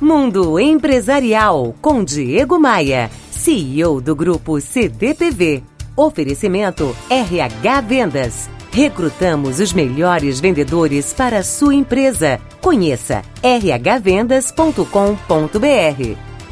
Mundo 0.00 0.60
Empresarial 0.60 1.74
com 1.80 2.04
Diego 2.04 2.58
Maia, 2.58 3.10
CEO 3.30 3.98
do 3.98 4.14
grupo 4.14 4.60
CDPV. 4.60 5.62
Oferecimento 5.96 6.94
RH 7.08 7.80
Vendas. 7.80 8.50
Recrutamos 8.70 9.58
os 9.58 9.72
melhores 9.72 10.38
vendedores 10.38 11.14
para 11.14 11.38
a 11.38 11.42
sua 11.42 11.74
empresa. 11.74 12.38
Conheça 12.60 13.22
rhvendas.com.br. 13.42 14.84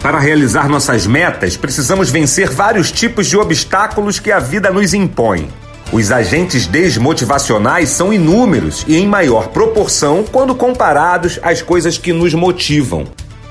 Para 0.00 0.18
realizar 0.18 0.66
nossas 0.66 1.06
metas, 1.06 1.54
precisamos 1.54 2.08
vencer 2.10 2.48
vários 2.48 2.90
tipos 2.90 3.26
de 3.26 3.36
obstáculos 3.36 4.18
que 4.18 4.32
a 4.32 4.38
vida 4.38 4.70
nos 4.70 4.94
impõe. 4.94 5.46
Os 5.92 6.10
agentes 6.10 6.66
desmotivacionais 6.66 7.90
são 7.90 8.10
inúmeros 8.10 8.86
e 8.88 8.96
em 8.96 9.06
maior 9.06 9.48
proporção 9.48 10.24
quando 10.32 10.54
comparados 10.54 11.38
às 11.42 11.60
coisas 11.60 11.98
que 11.98 12.12
nos 12.12 12.32
motivam. 12.32 13.06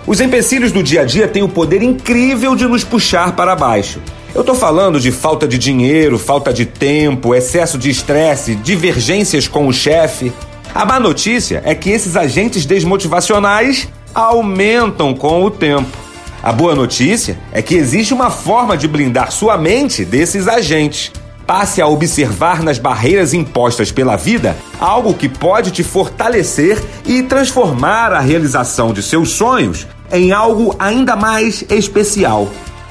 Os 0.05 0.19
empecilhos 0.19 0.71
do 0.71 0.83
dia 0.83 1.01
a 1.01 1.05
dia 1.05 1.27
têm 1.29 1.43
o 1.43 1.47
poder 1.47 1.81
incrível 1.81 2.55
de 2.55 2.65
nos 2.67 2.83
puxar 2.83 3.35
para 3.35 3.55
baixo. 3.55 4.01
Eu 4.35 4.41
estou 4.41 4.53
falando 4.53 4.99
de 4.99 5.11
falta 5.11 5.47
de 5.47 5.57
dinheiro, 5.57 6.19
falta 6.19 6.51
de 6.51 6.65
tempo, 6.65 7.33
excesso 7.33 7.77
de 7.77 7.89
estresse, 7.89 8.55
divergências 8.55 9.47
com 9.47 9.65
o 9.65 9.73
chefe. 9.73 10.33
A 10.75 10.85
má 10.85 10.99
notícia 10.99 11.61
é 11.65 11.73
que 11.73 11.89
esses 11.89 12.17
agentes 12.17 12.65
desmotivacionais 12.65 13.87
aumentam 14.13 15.13
com 15.13 15.43
o 15.43 15.49
tempo. 15.49 15.97
A 16.41 16.51
boa 16.51 16.75
notícia 16.75 17.37
é 17.53 17.61
que 17.61 17.75
existe 17.75 18.13
uma 18.13 18.29
forma 18.29 18.75
de 18.75 18.89
blindar 18.89 19.31
sua 19.31 19.57
mente 19.57 20.03
desses 20.03 20.49
agentes. 20.49 21.11
Passe 21.45 21.81
a 21.81 21.87
observar 21.87 22.63
nas 22.63 22.77
barreiras 22.77 23.33
impostas 23.33 23.91
pela 23.91 24.15
vida 24.15 24.55
algo 24.79 25.13
que 25.13 25.27
pode 25.27 25.71
te 25.71 25.83
fortalecer 25.83 26.81
e 27.05 27.21
transformar 27.23 28.13
a 28.13 28.19
realização 28.21 28.93
de 28.93 29.03
seus 29.03 29.31
sonhos 29.31 29.85
em 30.11 30.31
algo 30.31 30.73
ainda 30.79 31.15
mais 31.15 31.65
especial. 31.69 32.47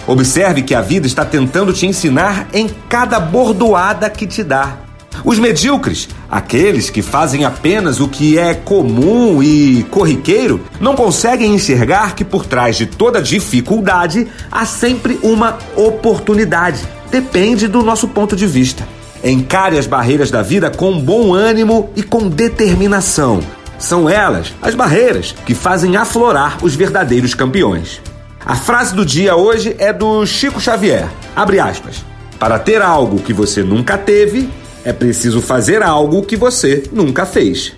Observe 0.06 0.62
que 0.62 0.74
a 0.74 0.82
vida 0.82 1.06
está 1.06 1.24
tentando 1.24 1.72
te 1.72 1.86
ensinar 1.86 2.48
em 2.52 2.68
cada 2.88 3.18
bordoada 3.18 4.10
que 4.10 4.26
te 4.26 4.42
dá. 4.42 4.76
Os 5.24 5.38
medíocres, 5.38 6.08
aqueles 6.30 6.90
que 6.90 7.00
fazem 7.00 7.44
apenas 7.44 8.00
o 8.00 8.08
que 8.08 8.38
é 8.38 8.54
comum 8.54 9.42
e 9.42 9.84
corriqueiro, 9.84 10.60
não 10.80 10.96
conseguem 10.96 11.54
enxergar 11.54 12.14
que 12.14 12.24
por 12.24 12.44
trás 12.44 12.76
de 12.76 12.86
toda 12.86 13.22
dificuldade 13.22 14.26
há 14.50 14.66
sempre 14.66 15.18
uma 15.22 15.58
oportunidade 15.76 16.82
depende 17.12 17.68
do 17.68 17.82
nosso 17.82 18.08
ponto 18.08 18.34
de 18.34 18.46
vista. 18.46 18.88
Encare 19.22 19.78
as 19.78 19.86
barreiras 19.86 20.30
da 20.30 20.40
vida 20.42 20.70
com 20.70 20.98
bom 20.98 21.34
ânimo 21.34 21.90
e 21.94 22.02
com 22.02 22.26
determinação. 22.28 23.40
São 23.78 24.08
elas, 24.08 24.52
as 24.62 24.74
barreiras, 24.74 25.34
que 25.44 25.54
fazem 25.54 25.96
aflorar 25.96 26.58
os 26.62 26.74
verdadeiros 26.74 27.34
campeões. 27.34 28.00
A 28.44 28.56
frase 28.56 28.94
do 28.94 29.04
dia 29.04 29.36
hoje 29.36 29.76
é 29.78 29.92
do 29.92 30.24
Chico 30.24 30.60
Xavier. 30.60 31.08
Abre 31.36 31.60
aspas. 31.60 32.04
Para 32.38 32.58
ter 32.58 32.80
algo 32.80 33.20
que 33.20 33.32
você 33.32 33.62
nunca 33.62 33.96
teve, 33.98 34.48
é 34.84 34.92
preciso 34.92 35.40
fazer 35.40 35.82
algo 35.82 36.22
que 36.22 36.36
você 36.36 36.84
nunca 36.90 37.24
fez. 37.26 37.72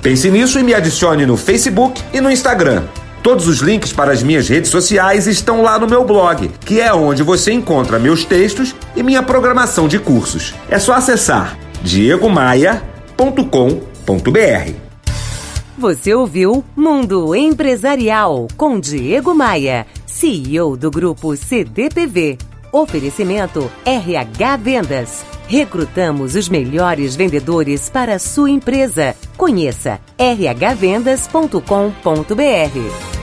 Pense 0.00 0.30
nisso 0.30 0.58
e 0.58 0.62
me 0.62 0.72
adicione 0.72 1.26
no 1.26 1.36
Facebook 1.36 2.00
e 2.14 2.20
no 2.20 2.30
Instagram. 2.30 2.84
Todos 3.26 3.48
os 3.48 3.58
links 3.58 3.92
para 3.92 4.12
as 4.12 4.22
minhas 4.22 4.48
redes 4.48 4.70
sociais 4.70 5.26
estão 5.26 5.60
lá 5.60 5.80
no 5.80 5.88
meu 5.88 6.04
blog, 6.04 6.48
que 6.64 6.80
é 6.80 6.94
onde 6.94 7.24
você 7.24 7.50
encontra 7.50 7.98
meus 7.98 8.24
textos 8.24 8.72
e 8.94 9.02
minha 9.02 9.20
programação 9.20 9.88
de 9.88 9.98
cursos. 9.98 10.54
É 10.70 10.78
só 10.78 10.92
acessar 10.92 11.58
diegomaia.com.br. 11.82 14.74
Você 15.76 16.14
ouviu 16.14 16.64
Mundo 16.76 17.34
Empresarial 17.34 18.46
com 18.56 18.78
Diego 18.78 19.34
Maia, 19.34 19.88
CEO 20.06 20.76
do 20.76 20.88
grupo 20.88 21.36
CDPV. 21.36 22.38
Oferecimento 22.70 23.68
RH 23.84 24.56
Vendas. 24.58 25.24
Recrutamos 25.48 26.36
os 26.36 26.48
melhores 26.48 27.16
vendedores 27.16 27.90
para 27.90 28.14
a 28.14 28.20
sua 28.20 28.50
empresa. 28.50 29.16
Conheça 29.36 29.98
rhvendas.com.br. 30.16 33.15